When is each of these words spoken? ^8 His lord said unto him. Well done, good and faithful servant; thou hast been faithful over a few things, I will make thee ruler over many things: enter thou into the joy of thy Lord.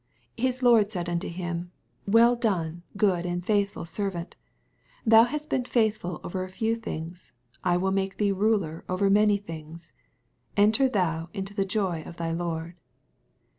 ^8 0.35 0.41
His 0.43 0.63
lord 0.63 0.89
said 0.91 1.07
unto 1.07 1.27
him. 1.27 1.71
Well 2.07 2.35
done, 2.35 2.81
good 2.97 3.23
and 3.23 3.45
faithful 3.45 3.85
servant; 3.85 4.35
thou 5.05 5.25
hast 5.25 5.51
been 5.51 5.63
faithful 5.65 6.19
over 6.23 6.43
a 6.43 6.49
few 6.49 6.75
things, 6.75 7.33
I 7.63 7.77
will 7.77 7.91
make 7.91 8.17
thee 8.17 8.31
ruler 8.31 8.83
over 8.89 9.11
many 9.11 9.37
things: 9.37 9.93
enter 10.57 10.89
thou 10.89 11.29
into 11.35 11.53
the 11.53 11.65
joy 11.65 12.01
of 12.01 12.17
thy 12.17 12.31
Lord. 12.31 12.77